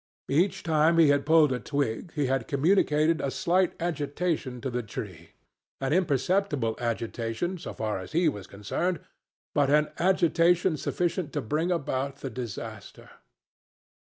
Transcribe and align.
Each 0.31 0.63
time 0.63 0.97
he 0.97 1.09
had 1.09 1.27
pulled 1.27 1.51
a 1.51 1.59
twig 1.59 2.11
he 2.15 2.25
had 2.25 2.47
communicated 2.47 3.21
a 3.21 3.29
slight 3.29 3.79
agitation 3.79 4.59
to 4.61 4.71
the 4.71 4.81
tree—an 4.81 5.93
imperceptible 5.93 6.75
agitation, 6.79 7.59
so 7.59 7.71
far 7.73 7.99
as 7.99 8.11
he 8.13 8.27
was 8.27 8.47
concerned, 8.47 8.99
but 9.53 9.69
an 9.69 9.89
agitation 9.99 10.75
sufficient 10.75 11.31
to 11.33 11.41
bring 11.41 11.69
about 11.71 12.15
the 12.21 12.31
disaster. 12.31 13.11